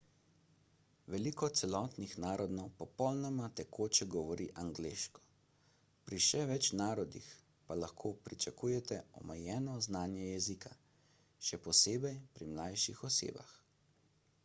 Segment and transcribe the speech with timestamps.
[1.13, 5.21] veliko celotnih narodov popolnoma tekoče govori angleško
[6.07, 7.27] pri še več narodih
[7.67, 10.71] pa lahko pričakujete omejeno znanje jezika–
[11.51, 13.53] še posebej pri mlajših osebah